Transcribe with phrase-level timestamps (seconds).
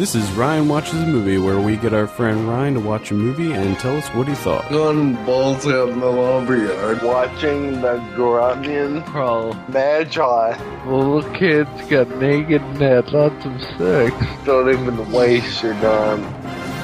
[0.00, 3.14] This is Ryan Watches a Movie, where we get our friend Ryan to watch a
[3.14, 4.66] movie and tell us what he thought.
[4.70, 7.02] Gun balls out in the lumberyard.
[7.02, 9.52] watching the Grunion Crawl.
[9.68, 10.86] Magi.
[10.86, 14.16] Little kids got naked and had lots of sex.
[14.46, 16.22] Don't even waste your time.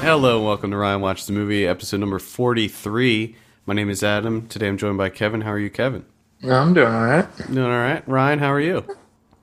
[0.01, 3.35] Hello, and welcome to Ryan Watches a Movie, episode number 43.
[3.65, 4.47] My name is Adam.
[4.47, 5.41] Today I'm joined by Kevin.
[5.41, 6.05] How are you, Kevin?
[6.43, 7.27] I'm doing all right.
[7.47, 8.07] Doing all right.
[8.07, 8.85] Ryan, how are you?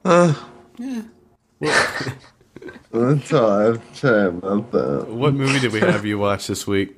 [0.04, 0.32] Uh,
[2.94, 5.08] That's all I have to say about that.
[5.08, 6.96] What movie did we have you watch this week?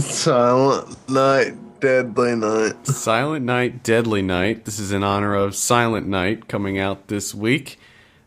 [0.00, 2.86] Silent Night, Deadly Night.
[2.86, 4.66] Silent Night, Deadly Night.
[4.66, 7.78] This is in honor of Silent Night coming out this week.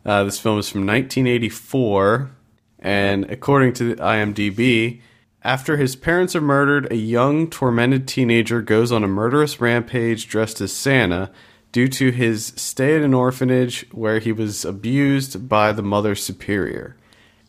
[0.03, 2.31] Uh, this film is from 1984,
[2.79, 5.01] and according to IMDb,
[5.43, 10.59] after his parents are murdered, a young, tormented teenager goes on a murderous rampage dressed
[10.61, 11.29] as Santa
[11.75, 16.95] due to his stay at an orphanage where he was abused by the Mother Superior.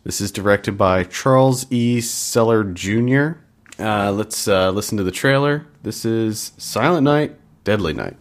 [0.03, 2.01] This is directed by Charles E.
[2.01, 3.39] Sellier Jr.
[3.81, 5.65] Uh, let's uh, listen to the trailer.
[5.85, 8.17] This is Silent Night, Deadly Night.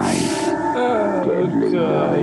[0.00, 1.26] Silent night.
[1.26, 2.20] Deadly oh,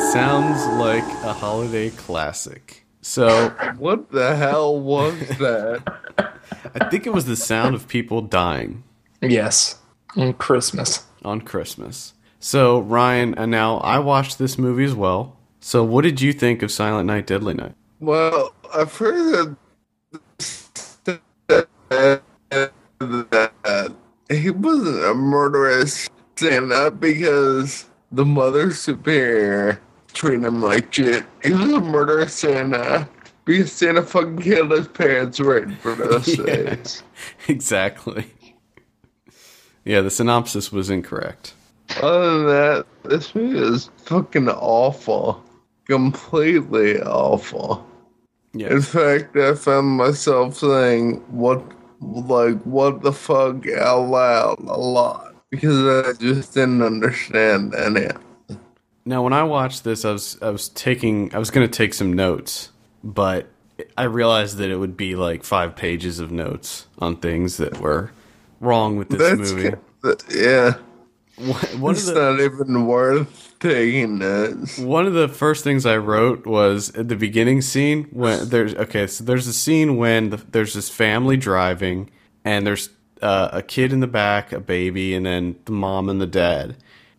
[0.12, 2.84] Sounds like a holiday classic.
[3.02, 5.82] So, What the hell was that?
[6.74, 8.82] I think it was the sound of people dying
[9.22, 9.78] Yes.
[10.16, 11.04] On Christmas.
[11.24, 12.12] on Christmas.
[12.40, 15.36] So, Ryan, and now I watched this movie as well.
[15.60, 17.74] So, what did you think of Silent Night, Deadly Night?
[18.00, 19.56] Well, I've heard
[21.04, 21.20] that,
[21.88, 22.19] that
[24.30, 29.80] he wasn't a murderous Santa because the Mother Superior
[30.12, 31.24] treated him like shit.
[31.42, 33.08] He was a murderous Santa
[33.44, 36.38] because Santa fucking killed his parents right in front of us.
[36.38, 36.76] Yeah.
[37.48, 38.26] exactly.
[39.84, 41.54] Yeah, the synopsis was incorrect.
[42.02, 45.42] Other than that, this movie is fucking awful.
[45.86, 47.84] Completely awful.
[48.52, 48.70] Yeah.
[48.70, 51.62] In fact, I found myself saying, what,
[52.00, 55.34] like, what the fuck out loud a lot.
[55.50, 58.08] Because I just didn't understand any.
[59.04, 61.94] Now, when I watched this, I was I was taking I was going to take
[61.94, 62.70] some notes,
[63.02, 63.48] but
[63.96, 68.12] I realized that it would be like five pages of notes on things that were
[68.60, 69.76] wrong with this That's, movie.
[70.38, 70.74] yeah.
[71.40, 74.78] One one of the not even worth taking notes.
[74.78, 79.06] one of the first things I wrote was at the beginning scene when there's okay,
[79.06, 82.10] so there's a scene when the, there's this family driving
[82.44, 82.90] and there's
[83.22, 86.76] uh, a kid in the back, a baby, and then the mom and the dad.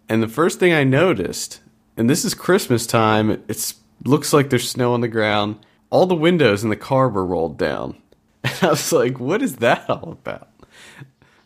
[0.10, 1.62] And the first thing I noticed,
[1.96, 5.58] and this is Christmas time, it's looks like there's snow on the ground.
[5.90, 7.98] All the windows in the car were rolled down.
[8.44, 10.50] And I was like, what is that all about?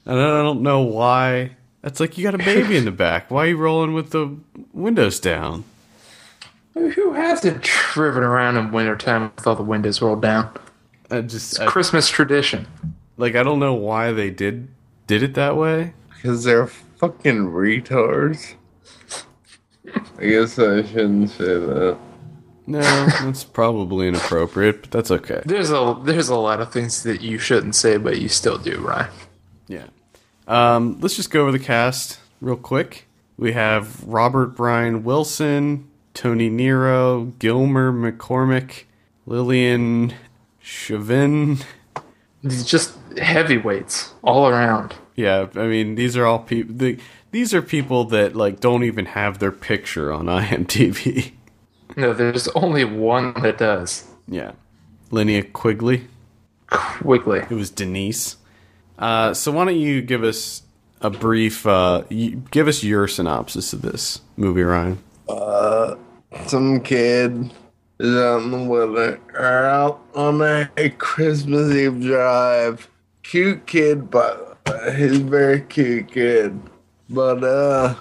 [0.06, 1.58] And I don't know why.
[1.86, 3.30] It's like you got a baby in the back.
[3.32, 4.36] Why are you rolling with the
[4.74, 5.64] windows down?
[6.74, 10.50] Who has it driven around in wintertime with all the windows rolled down?
[11.10, 12.68] I just It's I- Christmas tradition.
[13.18, 14.68] like I don't know why they did
[15.08, 15.94] did it that way.
[16.16, 18.56] Because they're fucking retards.
[20.20, 21.98] I guess I shouldn't say that.
[22.68, 25.44] No, that's probably inappropriate, but that's okay.
[25.46, 28.80] There's a there's a lot of things that you shouldn't say, but you still do,
[28.80, 29.12] Ryan.
[29.68, 29.86] Yeah.
[30.48, 33.08] Um, let's just go over the cast real quick.
[33.38, 38.84] We have Robert Brian Wilson, Toni Nero, Gilmer McCormick,
[39.26, 40.14] Lillian
[40.60, 41.58] Chauvin.
[42.44, 44.96] These just heavyweights all around.
[45.16, 46.76] Yeah, I mean these are all people.
[46.76, 47.00] The,
[47.32, 51.32] these are people that like don't even have their picture on IMDb.
[51.98, 54.06] No, there's only one that does.
[54.28, 54.52] yeah,
[55.12, 56.08] Linnea Quigley.
[56.68, 57.40] Quickly.
[57.40, 58.38] It was Denise.
[58.98, 60.64] Uh, so why don't you give us
[61.02, 62.04] a brief, uh,
[62.52, 65.00] give us your synopsis of this movie, Ryan?
[66.48, 67.52] Some kid
[68.00, 72.90] is out in the weather, or out on a Christmas Eve drive.
[73.24, 74.58] Cute kid, but
[74.96, 76.60] he's very cute kid.
[77.10, 77.96] But uh,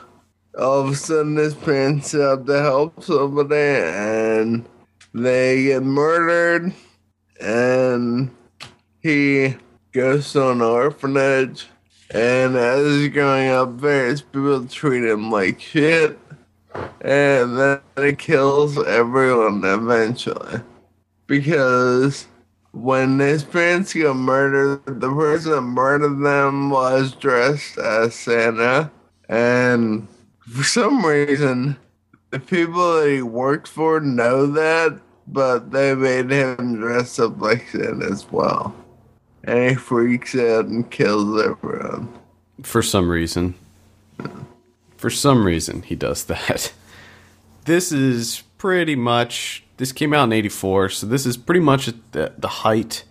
[0.58, 4.68] all of a sudden his parents have to help somebody, and
[5.14, 6.74] they get murdered,
[7.40, 8.30] and
[9.00, 9.56] he
[9.94, 11.68] goes on an orphanage.
[12.10, 16.18] And as he's growing up, various people treat him like shit
[17.00, 20.60] and then it kills everyone eventually.
[21.26, 22.26] Because
[22.72, 28.90] when his parents got murdered, the person that murdered them was dressed as Santa,
[29.28, 30.08] and
[30.40, 31.76] for some reason,
[32.30, 37.68] the people that he worked for know that, but they made him dress up like
[37.70, 38.74] Santa as well.
[39.46, 42.12] And he freaks out and kills everyone.
[42.62, 43.54] For some reason.
[44.96, 46.72] For some reason, he does that.
[47.64, 49.64] This is pretty much.
[49.78, 53.04] This came out in 84, so this is pretty much at the, the height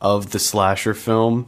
[0.00, 1.46] of the slasher film.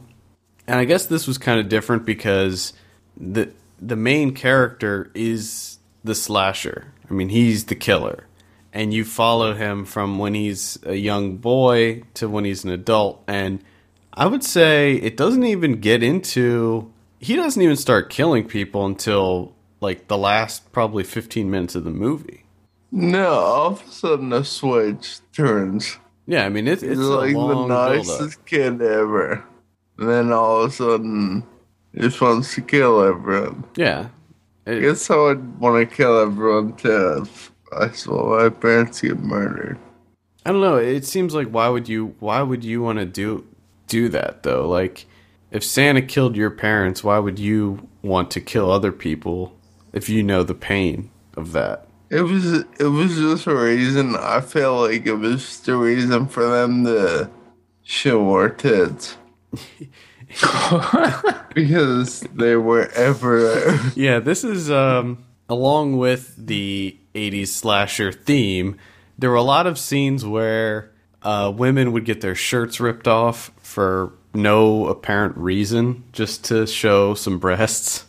[0.65, 2.73] And I guess this was kind of different because
[3.17, 3.51] the
[3.81, 6.93] the main character is the slasher.
[7.09, 8.27] I mean, he's the killer.
[8.71, 13.23] And you follow him from when he's a young boy to when he's an adult.
[13.27, 13.63] And
[14.15, 16.91] I would say it doesn't even get into.
[17.19, 21.89] He doesn't even start killing people until like the last probably 15 minutes of the
[21.91, 22.45] movie.
[22.91, 25.97] No, all of a sudden the switch turns.
[26.27, 29.43] Yeah, I mean, it, it's a like the nicest kid ever.
[29.97, 31.43] And then all of a sudden,
[31.93, 33.63] he just wants to kill everyone.
[33.75, 34.09] Yeah.
[34.65, 39.01] It- I guess I would want to kill everyone too if I saw my parents
[39.01, 39.77] get murdered.
[40.45, 40.77] I don't know.
[40.77, 43.45] It seems like why would you why would you want to do
[43.93, 44.67] do that though?
[44.67, 45.05] Like
[45.51, 49.55] if Santa killed your parents, why would you want to kill other people
[49.93, 51.87] if you know the pain of that?
[52.09, 54.15] It was it was just a reason.
[54.15, 57.29] I feel like it was just a reason for them to
[57.83, 59.17] show our tits
[61.53, 68.79] because they were ever Yeah, this is um along with the 80s slasher theme,
[69.19, 70.91] there were a lot of scenes where
[71.21, 77.15] uh, women would get their shirts ripped off for no apparent reason, just to show
[77.15, 78.05] some breasts.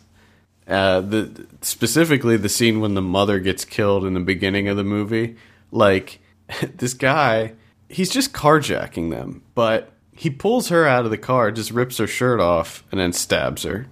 [0.67, 4.83] Uh, the specifically the scene when the mother gets killed in the beginning of the
[4.83, 5.35] movie,
[5.71, 6.19] like
[6.77, 7.53] this guy,
[7.89, 12.07] he's just carjacking them, but he pulls her out of the car, just rips her
[12.07, 13.87] shirt off, and then stabs her.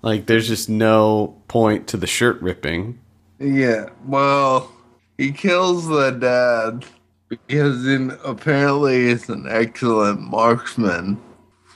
[0.00, 3.00] Like there's just no point to the shirt ripping.
[3.38, 4.72] Yeah, well,
[5.16, 6.84] he kills the dad
[7.28, 11.20] because then apparently he's an excellent marksman.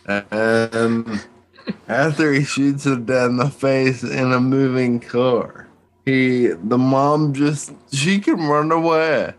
[0.06, 1.24] And
[1.88, 5.68] after he shoots the dad in the face in a moving car,
[6.04, 9.34] he the mom just she can run away,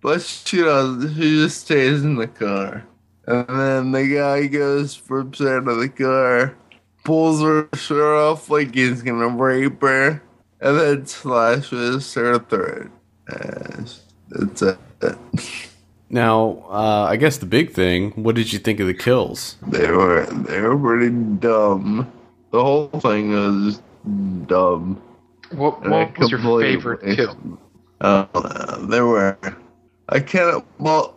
[0.00, 1.14] but she does.
[1.14, 2.84] She just stays in the car.
[3.26, 6.54] And then the guy goes, her out of the car,
[7.02, 10.22] pulls her shirt off like he's gonna rape her,
[10.60, 12.90] and then slashes her throat.
[13.26, 13.92] And
[14.28, 14.78] that's it.
[16.08, 18.12] Now, uh, I guess the big thing.
[18.12, 19.56] What did you think of the kills?
[19.66, 22.10] They were they were pretty dumb.
[22.52, 23.82] The whole thing was
[24.46, 25.02] dumb.
[25.50, 27.58] What, what was your favorite wasted- kill?
[28.00, 29.36] Uh, there were.
[30.08, 30.64] I can't.
[30.78, 31.16] Well,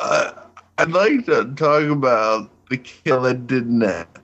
[0.00, 0.32] uh,
[0.78, 4.22] I'd like to talk about the kill that didn't happen.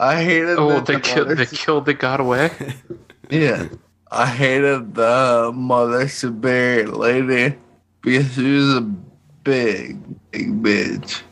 [0.00, 0.58] I hated.
[0.58, 2.50] Oh, that the kill, the mother- kill that got away.
[3.30, 3.68] Yeah,
[4.10, 7.56] I hated the mother superior lady
[8.02, 9.98] because she was a big,
[10.30, 11.22] big bitch.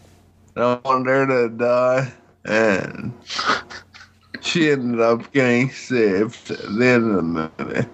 [0.54, 2.12] And I wanted her to die,
[2.44, 3.12] and
[4.40, 7.88] she ended up getting saved at the end of the movie.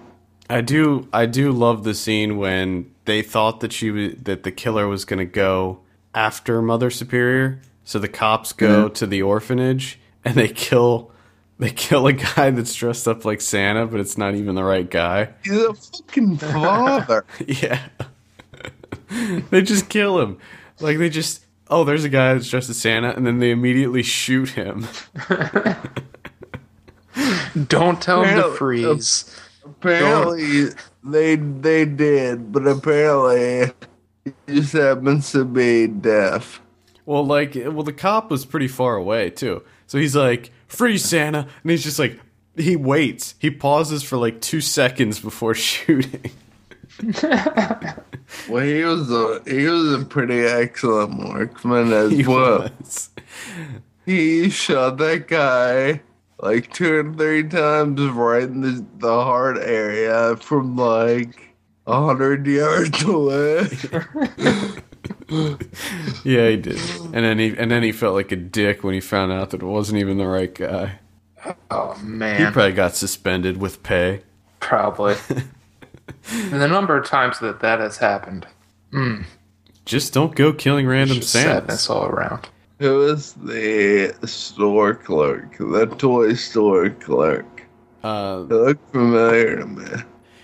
[0.49, 1.07] I do.
[1.11, 5.03] I do love the scene when they thought that she was that the killer was
[5.05, 5.79] going to go
[6.13, 7.61] after Mother Superior.
[7.83, 11.11] So the cops go to the orphanage and they kill.
[11.59, 14.89] They kill a guy that's dressed up like Santa, but it's not even the right
[14.89, 15.33] guy.
[15.43, 17.25] He's a fucking father.
[17.47, 17.79] Yeah.
[19.49, 20.37] they just kill him.
[20.79, 24.03] Like they just oh, there's a guy that's dressed as Santa, and then they immediately
[24.03, 24.87] shoot him.
[27.67, 29.39] Don't tell him to Apparently- freeze.
[29.65, 30.65] apparently,
[31.03, 33.71] they they did, but apparently,
[34.47, 36.61] he just happens to be deaf.
[37.05, 39.63] Well, like well, the cop was pretty far away too.
[39.85, 42.19] So he's like, "Free Santa," and he's just like
[42.57, 43.35] he waits.
[43.39, 46.31] He pauses for like two seconds before shooting.
[48.49, 52.69] Well, he was a he was a pretty excellent marksman as He well.
[52.79, 53.09] was.
[54.05, 56.01] He shot that guy
[56.39, 62.45] like two or three times right in the, the heart area from like a hundred
[62.47, 63.67] yards away.
[66.23, 66.79] Yeah, he did.
[67.13, 69.61] And then he and then he felt like a dick when he found out that
[69.61, 70.99] it wasn't even the right guy.
[71.71, 72.39] Oh man.
[72.45, 74.21] He probably got suspended with pay.
[74.59, 75.15] probably.
[76.31, 78.47] and the number of times that that has happened,
[79.85, 82.47] Just don't go killing random just sadness all around.
[82.79, 87.45] It was the store clerk, the toy store clerk.
[88.03, 89.85] Uh, It looked familiar to me.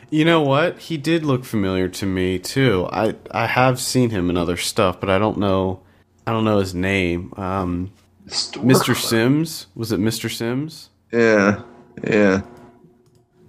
[0.10, 0.80] you know what?
[0.80, 2.88] He did look familiar to me too.
[2.92, 5.82] I I have seen him in other stuff, but I don't know.
[6.28, 7.34] I don't know his name.
[7.38, 7.92] Um,
[8.28, 8.96] Mr.
[8.96, 10.00] Sims was it?
[10.00, 10.30] Mr.
[10.34, 10.90] Sims?
[11.12, 11.62] Yeah,
[12.08, 12.42] yeah.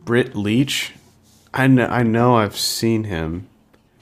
[0.05, 0.93] Britt Leach.
[1.53, 1.87] I know.
[1.87, 2.37] I know.
[2.37, 3.49] I've seen him.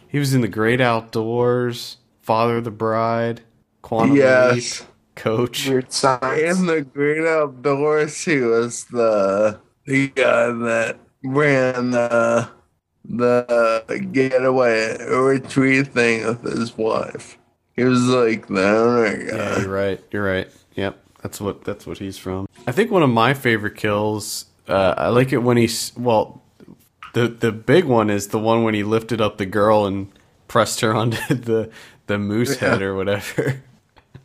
[0.07, 3.43] He was in The Great Outdoors, Father of the Bride,
[3.83, 4.81] Quantum yes.
[4.81, 5.69] Leap, Coach.
[5.69, 6.61] Weird signs.
[6.61, 12.49] In the great outdoors, he was the the guy that ran the
[13.05, 17.39] the getaway retreat thing with his wife.
[17.75, 20.01] He was like the owner Yeah, you're right.
[20.11, 20.49] You're right.
[20.75, 22.49] Yep, that's what that's what he's from.
[22.67, 24.47] I think one of my favorite kills.
[24.67, 26.43] Uh, I like it when he's well.
[27.15, 30.09] The the big one is the one when he lifted up the girl and
[30.47, 31.71] pressed her onto the
[32.07, 33.63] the moose head or whatever.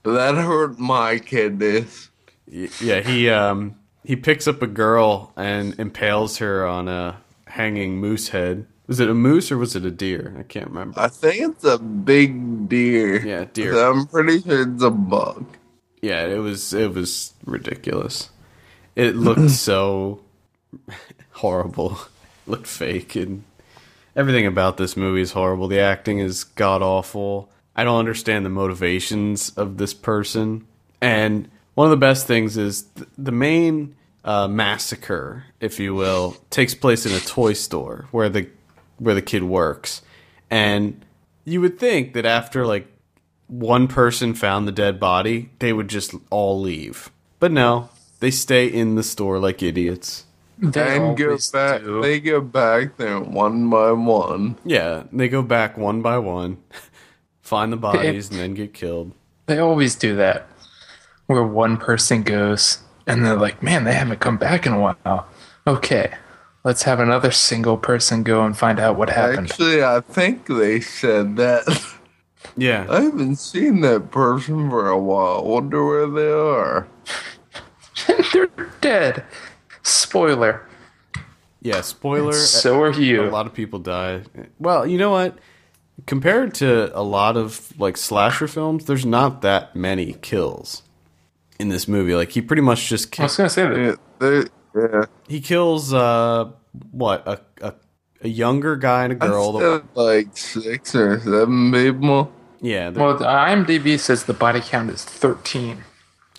[0.03, 2.09] That hurt my kidneys.
[2.47, 8.29] Yeah, he um he picks up a girl and impales her on a hanging moose
[8.29, 8.67] head.
[8.87, 10.35] Was it a moose or was it a deer?
[10.37, 10.99] I can't remember.
[10.99, 13.25] I think it's a big deer.
[13.25, 13.79] Yeah, deer.
[13.79, 15.45] I'm pretty sure it's a bug.
[16.01, 18.29] Yeah, it was it was ridiculous.
[18.95, 20.19] It looked so
[21.31, 21.97] horrible.
[22.47, 23.43] Looked fake and
[24.15, 25.67] everything about this movie is horrible.
[25.67, 27.49] The acting is god awful.
[27.75, 30.67] I don't understand the motivations of this person.
[31.01, 36.37] And one of the best things is th- the main uh, massacre, if you will,
[36.49, 38.47] takes place in a toy store where the
[38.97, 40.01] where the kid works.
[40.49, 41.03] And
[41.45, 42.87] you would think that after like
[43.47, 47.11] one person found the dead body, they would just all leave.
[47.39, 50.25] But no, they stay in the store like idiots.
[50.57, 51.81] They and go back.
[51.81, 52.01] do.
[52.01, 54.57] They go back there one by one.
[54.63, 56.57] Yeah, they go back one by one,
[57.41, 59.11] find the bodies, and then get killed.
[59.47, 60.47] They always do that.
[61.27, 65.27] Where one person goes and they're like, man, they haven't come back in a while.
[65.67, 66.13] Okay,
[66.63, 69.51] let's have another single person go and find out what happened.
[69.51, 71.95] Actually, I think they said that.
[72.57, 75.43] Yeah, I haven't seen that person for a while.
[75.43, 76.87] Wonder where they are.
[78.33, 78.47] they're
[78.81, 79.23] dead.
[79.83, 80.65] Spoiler.
[81.61, 81.81] yeah.
[81.81, 82.33] Spoiler.
[82.33, 83.23] So are you.
[83.23, 84.23] a lot of people die.
[84.59, 85.37] Well, you know what?
[86.07, 90.81] Compared to a lot of like slasher films, there's not that many kills
[91.59, 92.15] in this movie.
[92.15, 93.37] Like he pretty much just I kills.
[93.37, 93.77] was gonna say that.
[93.79, 93.95] Yeah,
[94.73, 95.05] they, yeah.
[95.27, 96.51] He kills uh
[96.91, 97.73] what a a,
[98.23, 99.57] a younger guy and a girl.
[99.57, 102.31] I said like six or seven people.
[102.61, 102.89] yeah.
[102.89, 105.83] they're- Well, the IMDb says the body count is 13.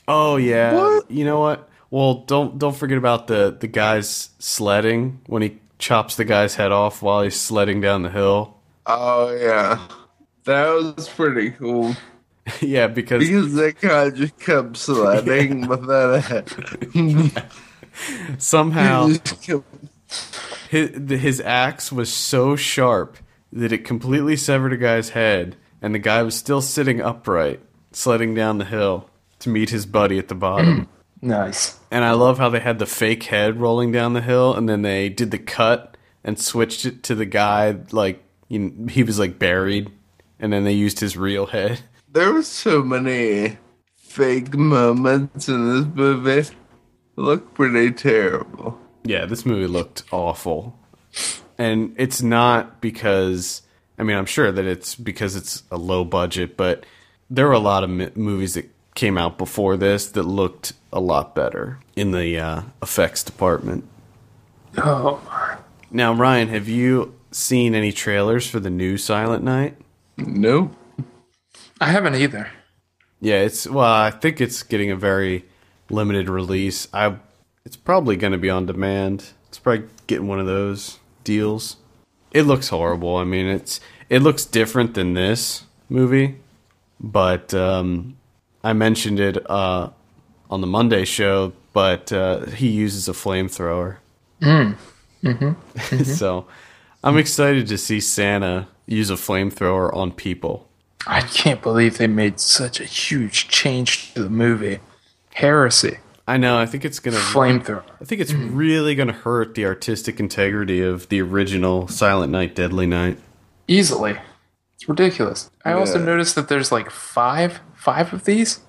[0.09, 0.75] Oh yeah.
[0.75, 1.11] What?
[1.11, 1.69] You know what?
[1.95, 6.73] Well, don't don't forget about the the guy's sledding when he chops the guy's head
[6.73, 8.57] off while he's sledding down the hill.
[8.85, 9.79] Oh yeah,
[10.43, 11.95] that was pretty cool
[12.61, 16.51] yeah, because because that guy just kept sledding without a head.
[18.39, 19.65] somehow He just kept-
[20.71, 23.19] his his axe was so sharp
[23.53, 27.61] that it completely severed a guy's head, and the guy was still sitting upright,
[27.93, 29.09] sledding down the hill
[29.39, 30.89] to meet his buddy at the bottom.
[31.25, 31.79] Nice.
[31.91, 34.83] And I love how they had the fake head rolling down the hill, and then
[34.83, 39.19] they did the cut and switched it to the guy like you know, he was
[39.19, 39.91] like buried,
[40.39, 41.81] and then they used his real head.
[42.13, 43.57] there were so many
[43.97, 46.41] fake moments in this movie.
[46.41, 46.53] It
[47.17, 48.79] looked pretty terrible.
[49.05, 50.79] Yeah, this movie looked awful,
[51.57, 53.63] and it's not because
[53.99, 56.85] I mean I'm sure that it's because it's a low budget, but
[57.31, 61.01] there were a lot of mi- movies that came out before this that looked a
[61.01, 63.85] lot better in the uh, effects department.
[64.79, 65.21] Oh,
[65.91, 69.77] Now, Ryan, have you seen any trailers for the new Silent Night?
[70.17, 70.71] No.
[71.81, 72.51] I haven't either.
[73.21, 75.45] Yeah, it's well, I think it's getting a very
[75.91, 76.89] limited release.
[76.93, 77.17] I
[77.65, 79.33] it's probably going to be on demand.
[79.49, 81.77] It's probably getting one of those deals.
[82.33, 83.17] It looks horrible.
[83.17, 86.37] I mean, it's it looks different than this movie,
[87.01, 88.17] but um,
[88.65, 89.91] I mentioned it uh,
[90.51, 93.99] on the Monday show but uh, he uses a flamethrower.
[94.41, 94.77] Mm.
[95.25, 96.03] Mm-hmm.
[96.03, 96.47] so
[97.03, 100.69] I'm excited to see Santa use a flamethrower on people.
[101.07, 104.81] I can't believe they made such a huge change to the movie.
[105.33, 105.97] Heresy.
[106.29, 106.59] I know.
[106.59, 107.17] I think it's gonna.
[107.17, 107.85] Flamethrower.
[108.03, 112.87] I think it's really gonna hurt the artistic integrity of the original Silent Night, Deadly
[112.87, 113.17] Night.
[113.67, 114.19] Easily.
[114.85, 115.51] It's ridiculous.
[115.65, 118.61] I also noticed that there's like five five of these.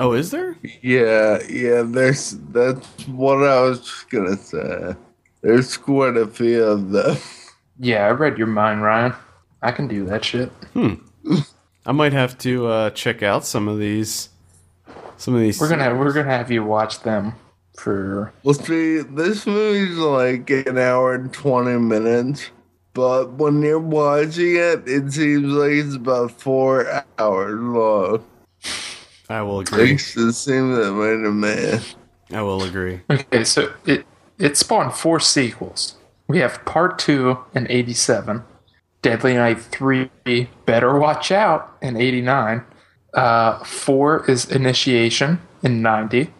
[0.00, 0.56] Oh, is there?
[0.82, 4.96] Yeah, yeah, there's that's what I was gonna say.
[5.42, 7.18] There's quite a few of them.
[7.78, 9.14] Yeah, I read your mind, Ryan.
[9.62, 10.48] I can do that shit.
[10.74, 10.94] Hmm.
[11.86, 14.30] I might have to uh, check out some of these.
[15.18, 15.60] Some of these.
[15.60, 17.34] We're gonna we're gonna have you watch them
[17.76, 22.50] for Well, see, this movie's like an hour and 20 minutes,
[22.94, 28.24] but when you're watching it, it seems like it's about four hours long.
[29.28, 29.92] I will agree.
[29.92, 31.80] Makes it seem that way to me.
[32.36, 33.00] I will agree.
[33.08, 34.04] Okay, so it
[34.38, 35.96] it spawned four sequels.
[36.28, 38.42] We have part two in eighty seven,
[39.02, 40.10] Deadly Night three,
[40.66, 42.64] Better Watch Out in eighty nine.
[43.14, 46.32] Uh, four is Initiation in ninety,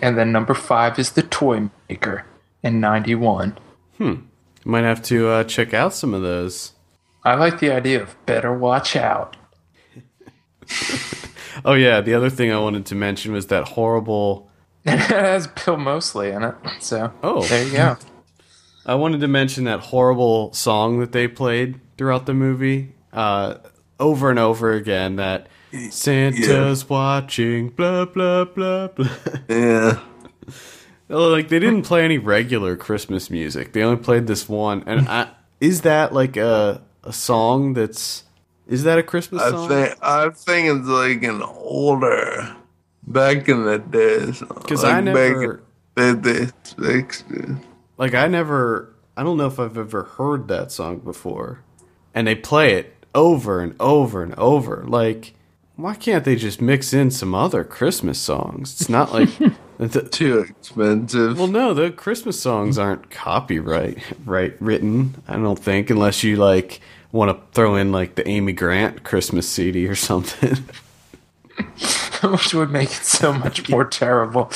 [0.00, 2.24] and then number five is The Toy Maker
[2.62, 3.58] in ninety one.
[4.64, 6.72] Might have to uh, check out some of those.
[7.24, 9.36] I like the idea of Better Watch Out.
[11.66, 14.48] Oh yeah, the other thing I wanted to mention was that horrible.
[14.86, 17.42] it has Bill Moseley in it, so Oh.
[17.42, 17.96] there you go.
[18.86, 23.56] I wanted to mention that horrible song that they played throughout the movie, uh,
[24.00, 25.16] over and over again.
[25.16, 25.48] That
[25.90, 29.08] Santa's watching, blah blah blah blah.
[29.48, 30.00] Yeah.
[31.12, 33.74] Oh, like they didn't play any regular Christmas music.
[33.74, 34.82] They only played this one.
[34.86, 35.28] And I,
[35.60, 38.24] is that like a a song that's
[38.66, 39.70] is that a Christmas song?
[39.70, 42.56] I think I think it's like an older
[43.06, 44.40] back in the days.
[44.40, 45.62] Because like I never
[45.94, 47.62] back in the 60s.
[47.98, 51.62] like I never I don't know if I've ever heard that song before.
[52.14, 54.82] And they play it over and over and over.
[54.86, 55.34] Like
[55.76, 58.80] why can't they just mix in some other Christmas songs?
[58.80, 59.28] It's not like
[59.86, 61.38] the, Too expensive.
[61.38, 65.22] Well, no, the Christmas songs aren't copyright right written.
[65.28, 66.80] I don't think, unless you like
[67.12, 70.56] want to throw in like the Amy Grant Christmas CD or something.
[72.22, 74.50] Which would make it so much more terrible.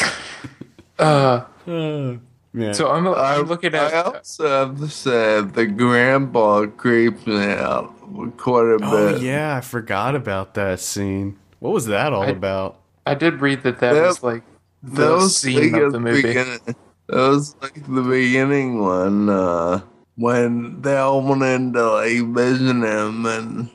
[0.98, 2.72] Uh, yeah.
[2.72, 4.06] so I'm, I, I'm looking I at.
[4.06, 7.92] also have to say the grandpa creeps me out
[8.38, 9.22] quite a oh bit.
[9.22, 11.36] yeah, I forgot about that scene.
[11.58, 12.80] What was that all I- about?
[13.04, 14.42] I did read that that That- was like
[14.92, 16.22] Was scene like of the movie.
[16.22, 16.60] beginning.
[16.64, 16.76] That
[17.08, 19.80] was like the beginning one, uh,
[20.16, 23.70] when they all went into like visit him, and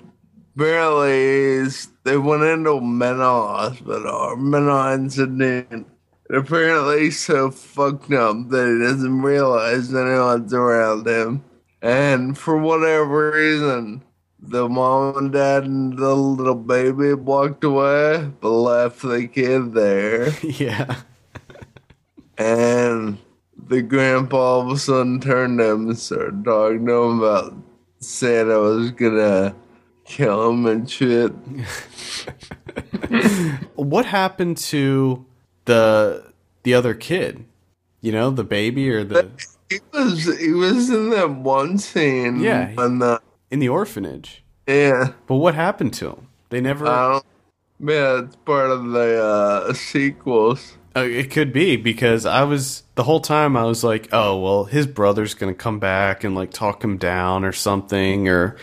[0.55, 5.85] apparently he's, they went into a mental hospital or mental institute.
[6.29, 11.43] Apparently he's so fucked up that he doesn't realize anyone's around him.
[11.81, 14.03] And for whatever reason,
[14.41, 20.29] the mom and dad and the little baby walked away, but left the kid there.
[20.43, 20.95] yeah.
[22.37, 23.17] And
[23.67, 27.53] the grandpa all of a sudden turned to him and started talking to him about
[27.99, 29.55] Santa was gonna
[30.05, 31.31] kill him and shit.
[33.75, 35.25] What happened to
[35.65, 36.31] the
[36.63, 37.45] the other kid?
[38.01, 39.29] You know, the baby or the
[39.69, 42.73] He was he was in that one scene Yeah.
[42.73, 43.21] when the
[43.51, 44.43] in the orphanage.
[44.65, 45.13] yeah.
[45.27, 46.27] But what happened to him?
[46.49, 47.25] They never I don't
[47.83, 50.77] yeah, it's part of the uh sequels.
[50.95, 54.65] Uh, it could be because I was the whole time I was like, oh well,
[54.65, 58.57] his brother's gonna come back and like talk him down or something, or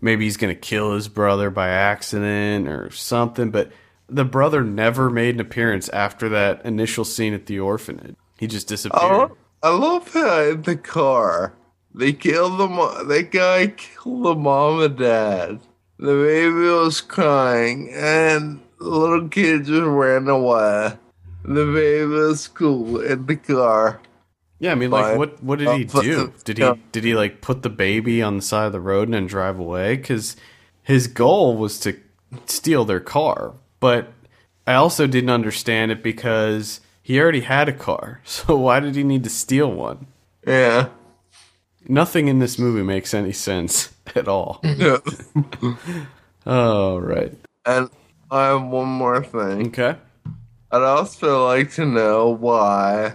[0.00, 3.50] maybe he's gonna kill his brother by accident or something.
[3.50, 3.72] But
[4.08, 8.16] the brother never made an appearance after that initial scene at the orphanage.
[8.38, 9.02] He just disappeared.
[9.02, 11.54] Oh, I love how in the car
[11.94, 15.60] they killed the mo- that guy killed the mom and dad.
[15.98, 20.94] The baby was crying, and the little kid just ran away.
[21.44, 24.00] The baby was cool in the car.
[24.58, 26.32] Yeah, I mean, like, what what did he do?
[26.44, 29.14] Did he did he like put the baby on the side of the road and
[29.14, 29.96] then drive away?
[29.96, 30.36] Because
[30.82, 31.98] his goal was to
[32.46, 33.54] steal their car.
[33.80, 34.12] But
[34.66, 38.20] I also didn't understand it because he already had a car.
[38.24, 40.06] So why did he need to steal one?
[40.46, 40.88] Yeah.
[41.88, 44.60] Nothing in this movie makes any sense at all.
[44.62, 44.98] yeah.
[46.46, 47.34] oh, right.
[47.66, 47.90] and
[48.30, 49.68] I have one more thing.
[49.68, 49.96] Okay.
[50.70, 53.14] I'd also like to know why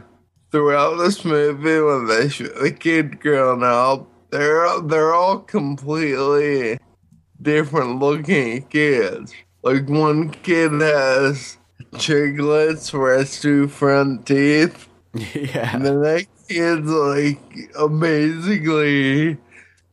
[0.51, 6.77] throughout this movie when they show the kid growing up, they're they're all completely
[7.41, 9.33] different looking kids.
[9.63, 11.57] Like one kid has
[11.95, 14.87] Chiclets where it's two front teeth.
[15.13, 15.75] yeah.
[15.75, 19.37] And then that kid's like amazingly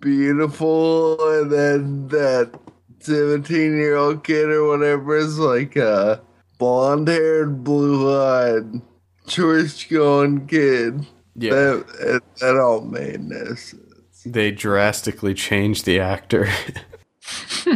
[0.00, 2.58] beautiful, and then that
[3.00, 6.20] 17 year old kid or whatever is like a
[6.58, 8.80] blonde haired, blue eyed,
[9.26, 11.06] church going kid.
[11.36, 11.50] Yeah.
[11.50, 14.22] That, that all made no sense.
[14.24, 16.48] They drastically changed the actor.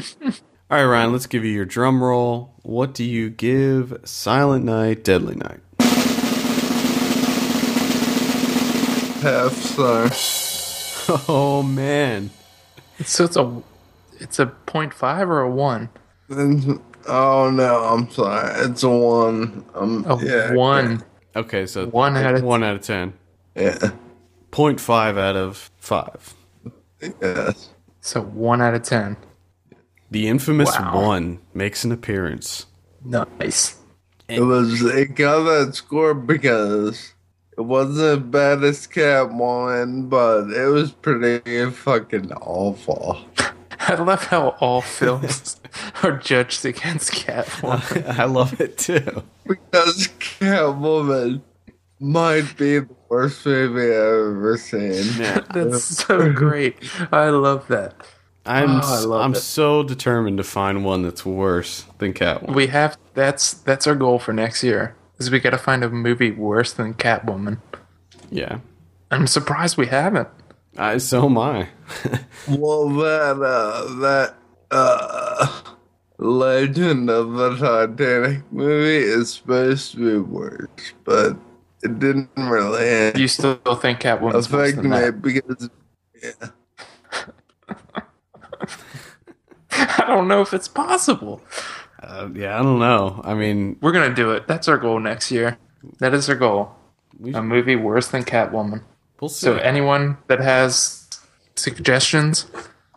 [0.70, 2.54] All right, Ryan, let's give you your drum roll.
[2.62, 5.60] What do you give Silent Night, Deadly Night?
[9.22, 10.08] Half star.
[11.26, 12.28] Oh, man.
[13.02, 13.62] So it's a
[14.20, 15.88] it's a point five or a one?
[16.28, 18.66] And- Oh no, I'm sorry.
[18.66, 19.64] It's a one.
[19.74, 21.02] Um, A yeah, one.
[21.34, 23.14] Okay, so One out of- one out of 10.
[23.54, 23.78] Yeah.
[24.52, 26.34] 0.5 out of 5.
[27.22, 27.70] Yes.
[28.02, 29.16] So one out of ten.
[30.10, 31.02] The infamous Wow.
[31.06, 32.66] one makes an appearance.
[33.02, 33.76] Nice.
[34.28, 37.14] It was it got that score because
[37.58, 43.18] it wasn't as bad as Catwoman, but it was pretty fucking awful.
[43.80, 45.60] I love how all films
[46.02, 48.06] are judged against Catwoman.
[48.18, 49.22] I love it too.
[49.46, 51.42] Because Catwoman
[52.00, 55.20] might be the worst movie I've ever seen.
[55.20, 55.40] Yeah.
[55.52, 56.76] That's so great.
[57.12, 57.94] I love that.
[58.46, 59.38] I'm Oh, I love I'm it.
[59.40, 62.54] so determined to find one that's worse than Catwoman.
[62.54, 64.94] We have that's that's our goal for next year.
[65.18, 67.58] Is we got to find a movie worse than Catwoman.
[68.30, 68.60] Yeah.
[69.10, 70.28] I'm surprised we haven't.
[70.76, 71.68] I, so am I.
[72.48, 74.34] Well, that uh, that
[74.70, 75.60] uh,
[76.18, 80.68] Legend of the Titanic movie is supposed to be worse,
[81.04, 81.36] but
[81.82, 85.20] it didn't really You still think Catwoman's worse affect than me that?
[85.22, 85.68] because
[86.22, 86.48] yeah.
[89.70, 91.42] I don't know if it's possible.
[92.08, 93.20] Uh, yeah, I don't know.
[93.22, 94.48] I mean, We're gonna do it.
[94.48, 95.58] That's our goal next year.
[95.98, 96.74] That is our goal.
[97.34, 98.82] A movie worse than Catwoman.
[99.20, 99.44] we'll see.
[99.44, 101.06] So anyone that has
[101.56, 102.46] suggestions,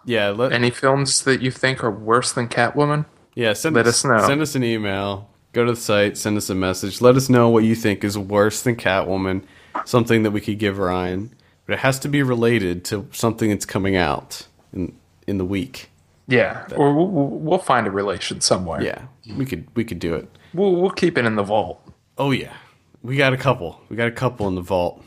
[0.05, 4.03] yeah, let any films that you think are worse than Catwoman, yeah send let us
[4.05, 4.25] know.
[4.25, 5.29] Send us an email.
[5.53, 6.17] Go to the site.
[6.17, 7.01] Send us a message.
[7.01, 9.43] Let us know what you think is worse than Catwoman.
[9.85, 11.33] Something that we could give Ryan,
[11.65, 14.95] but it has to be related to something that's coming out in
[15.27, 15.90] in the week.
[16.27, 18.81] Yeah, or we'll, we'll we'll find a relation somewhere.
[18.81, 19.05] Yeah,
[19.35, 20.29] we could we could do it.
[20.53, 21.81] we'll we'll keep it in the vault.
[22.17, 22.53] Oh yeah,
[23.01, 23.81] we got a couple.
[23.89, 25.03] We got a couple in the vault,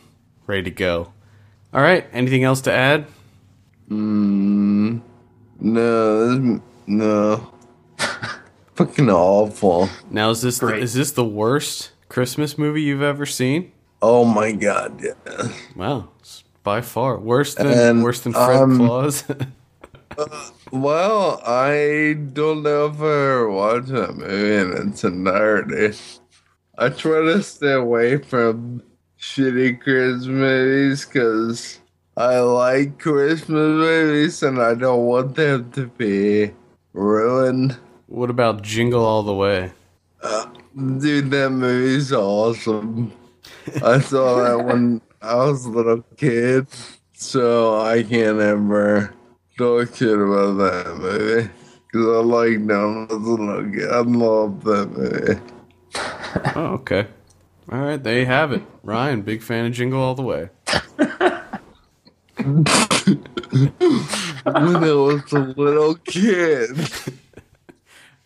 [0.47, 1.13] ready to go.
[1.73, 2.07] All right.
[2.13, 3.07] Anything else to add?
[3.91, 5.03] Mm,
[5.61, 7.53] no, no,
[8.75, 9.89] fucking awful.
[10.11, 13.73] Now is this the, is this the worst Christmas movie you've ever seen?
[14.01, 15.49] Oh my god, yeah.
[15.77, 19.25] Wow, it's by far worse than And, worse than Fred um, Claus.
[20.71, 25.97] Well, I don't know if I ever watched that movie in its entirety.
[26.77, 28.83] I try to stay away from
[29.19, 31.81] shitty Christmas movies because
[32.17, 36.53] I like Christmas movies and I don't want them to be
[36.93, 37.77] ruined.
[38.07, 39.73] what about Jingle All the Way?
[40.23, 40.47] Uh,
[40.99, 43.13] dude, that movie's awesome.
[43.83, 46.67] I saw that when I was a little kid,
[47.13, 49.15] so I can't ever
[49.59, 51.51] talk shit about that movie.
[51.87, 53.95] Because I like them as a little.
[53.95, 55.41] I love that movie.
[56.57, 57.07] Oh, okay.
[57.71, 58.63] All right, there you have it.
[58.83, 60.49] Ryan, big fan of Jingle All the Way.
[64.45, 66.71] When I was a little kid.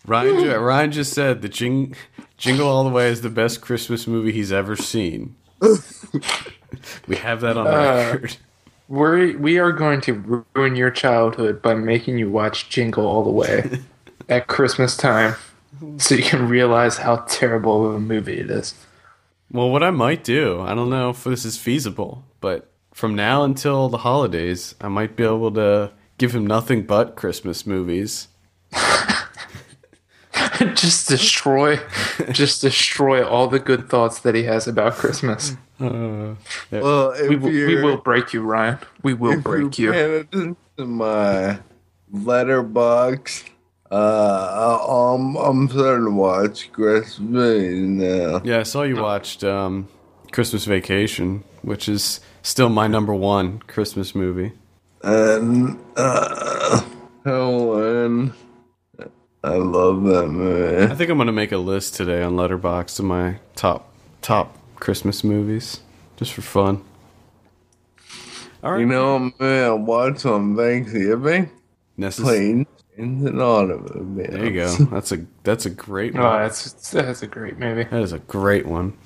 [0.07, 1.95] Ryan, Ryan just said that Jing-
[2.38, 5.37] Jingle All the Way is the best Christmas movie he's ever seen.
[7.07, 8.37] we have that on Uh, record.
[8.88, 13.31] We we are going to ruin your childhood by making you watch Jingle all the
[13.31, 13.81] way
[14.29, 15.35] at Christmas time,
[15.98, 18.74] so you can realize how terrible of a movie it is.
[19.51, 23.44] Well, what I might do, I don't know if this is feasible, but from now
[23.44, 28.29] until the holidays, I might be able to give him nothing but Christmas movies.
[30.75, 31.79] just destroy,
[32.33, 35.57] just destroy all the good thoughts that he has about Christmas.
[35.81, 36.35] Uh,
[36.71, 38.79] Well, We will, we will break you, Ryan.
[39.03, 40.01] We will if break you're you.
[40.01, 41.59] paying attention to my
[42.12, 43.44] Letterboxd,
[43.90, 48.40] uh, I'm, I'm starting to watch Christmas now.
[48.44, 49.88] yeah, I saw you watched um,
[50.33, 54.53] Christmas Vacation, which is still my number one Christmas movie.
[55.03, 56.83] And uh,
[57.25, 58.35] Helen,
[59.44, 59.55] I
[60.09, 60.92] love that eh?
[60.92, 63.92] I think I'm gonna make a list today on Letterboxd of my top
[64.23, 65.81] top Christmas movies,
[66.16, 66.85] just for fun.
[68.62, 71.51] All right, You know, a movie I watched on Thanksgiving,
[71.99, 72.66] Necess- Planes,
[72.97, 74.16] Trains, and Automobiles.
[74.16, 74.75] There you go.
[74.90, 76.35] That's a that's a great oh, one.
[76.35, 77.85] Oh, that's that's a great movie.
[77.85, 78.97] That is a great one.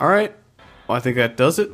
[0.00, 0.34] All right.
[0.88, 1.70] Well, I think that does it.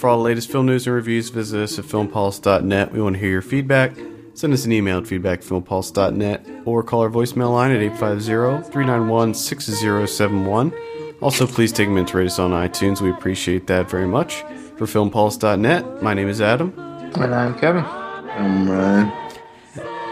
[0.00, 2.92] For all the latest film news and reviews, visit us at filmpulse.net.
[2.92, 3.92] We want to hear your feedback.
[4.34, 10.72] Send us an email at feedback at filmpulse.net or call our voicemail line at 850-391-6071.
[11.20, 13.00] Also, please take a minute to rate us on iTunes.
[13.00, 14.42] We appreciate that very much.
[14.76, 16.72] For filmpulse.net, my name is Adam,
[17.14, 17.84] And I'm Kevin.
[17.84, 19.12] I'm Ryan.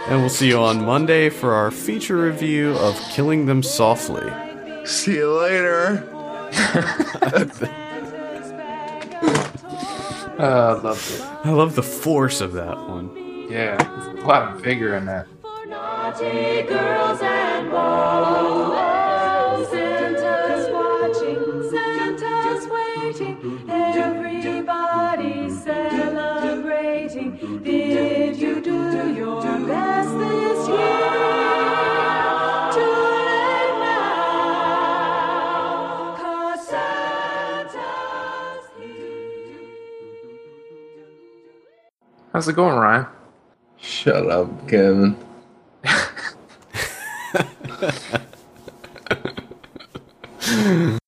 [0.08, 4.30] and we'll see you on Monday for our feature review of Killing Them Softly.
[4.84, 6.06] See you later.
[10.40, 11.20] Uh, I loved it.
[11.44, 13.10] I love the force of that one.
[13.50, 13.74] Yeah,
[14.12, 15.26] a lot of vigor in that.
[15.42, 18.78] For naughty girls and boys.
[19.70, 23.36] Santa's watching, Santa's waiting,
[23.68, 27.30] everybody's celebrating.
[27.64, 31.10] Did you do your best this year?
[32.70, 32.94] Too
[33.26, 34.94] late now,
[36.16, 39.58] 'cause Santa's here.
[42.32, 43.06] How's it going, Ryan?
[43.90, 45.16] Shut up, Kevin.